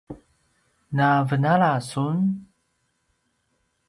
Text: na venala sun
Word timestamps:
na 0.95 1.09
venala 1.29 1.71
sun 1.89 2.17